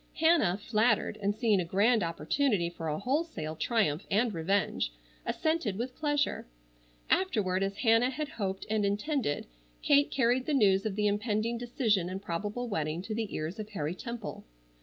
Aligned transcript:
Hannah, 0.15 0.57
flattered, 0.57 1.19
and 1.21 1.35
seeing 1.35 1.59
a 1.61 1.63
grand 1.63 2.01
opportunity 2.01 2.71
for 2.71 2.87
a 2.87 2.97
wholesale 2.97 3.55
triumph 3.55 4.03
and 4.09 4.33
revenge, 4.33 4.91
assented 5.27 5.77
with 5.77 5.95
pleasure. 5.95 6.47
Afterward 7.11 7.61
as 7.61 7.77
Hannah 7.77 8.09
had 8.09 8.29
hoped 8.29 8.65
and 8.67 8.83
intended, 8.83 9.45
Kate 9.83 10.09
carried 10.09 10.47
the 10.47 10.55
news 10.55 10.87
of 10.87 10.95
the 10.95 11.05
impending 11.05 11.59
decision 11.59 12.09
and 12.09 12.19
probable 12.19 12.67
wedding 12.67 13.03
to 13.03 13.13
the 13.13 13.31
ears 13.35 13.59
of 13.59 13.69
Harry 13.69 13.93
Temple. 13.93 14.43